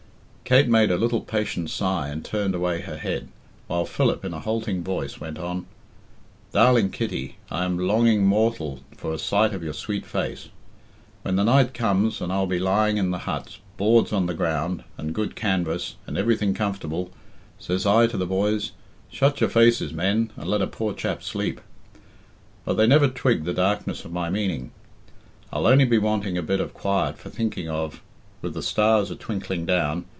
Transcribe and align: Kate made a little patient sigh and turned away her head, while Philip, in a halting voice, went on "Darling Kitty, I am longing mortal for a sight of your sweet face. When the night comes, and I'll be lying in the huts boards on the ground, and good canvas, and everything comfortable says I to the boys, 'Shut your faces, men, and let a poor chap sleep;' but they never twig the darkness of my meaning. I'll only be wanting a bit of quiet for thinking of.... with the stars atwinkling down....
Kate 0.43 0.67
made 0.67 0.91
a 0.91 0.97
little 0.97 1.21
patient 1.21 1.69
sigh 1.69 2.09
and 2.09 2.25
turned 2.25 2.53
away 2.53 2.81
her 2.81 2.97
head, 2.97 3.29
while 3.67 3.85
Philip, 3.85 4.25
in 4.25 4.33
a 4.33 4.41
halting 4.41 4.83
voice, 4.83 5.17
went 5.17 5.39
on 5.39 5.65
"Darling 6.51 6.89
Kitty, 6.89 7.37
I 7.49 7.63
am 7.63 7.79
longing 7.79 8.25
mortal 8.25 8.81
for 8.97 9.13
a 9.13 9.17
sight 9.17 9.53
of 9.53 9.63
your 9.63 9.71
sweet 9.71 10.05
face. 10.05 10.49
When 11.21 11.37
the 11.37 11.45
night 11.45 11.73
comes, 11.73 12.19
and 12.19 12.33
I'll 12.33 12.47
be 12.47 12.59
lying 12.59 12.97
in 12.97 13.11
the 13.11 13.19
huts 13.19 13.59
boards 13.77 14.11
on 14.11 14.25
the 14.25 14.33
ground, 14.33 14.83
and 14.97 15.15
good 15.15 15.37
canvas, 15.37 15.95
and 16.05 16.17
everything 16.17 16.53
comfortable 16.53 17.11
says 17.57 17.85
I 17.85 18.05
to 18.07 18.17
the 18.17 18.27
boys, 18.27 18.73
'Shut 19.09 19.39
your 19.39 19.49
faces, 19.49 19.93
men, 19.93 20.33
and 20.35 20.49
let 20.49 20.61
a 20.61 20.67
poor 20.67 20.93
chap 20.93 21.23
sleep;' 21.23 21.61
but 22.65 22.73
they 22.73 22.87
never 22.87 23.07
twig 23.07 23.45
the 23.45 23.53
darkness 23.53 24.03
of 24.03 24.11
my 24.11 24.29
meaning. 24.29 24.71
I'll 25.53 25.65
only 25.65 25.85
be 25.85 25.97
wanting 25.97 26.37
a 26.37 26.43
bit 26.43 26.59
of 26.59 26.73
quiet 26.73 27.17
for 27.17 27.29
thinking 27.29 27.69
of.... 27.69 28.01
with 28.41 28.53
the 28.53 28.61
stars 28.61 29.09
atwinkling 29.09 29.65
down.... 29.65 30.03